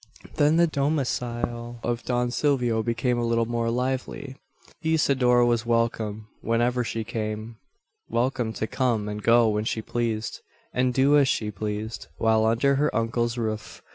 [0.37, 4.35] Then the domicile of Don Silvio became a little more lively.
[4.81, 7.57] Isidora was welcome whenever she came;
[8.09, 10.39] welcome to come and go when she pleased;
[10.73, 13.83] and do as she pleased, while under her uncle's roof.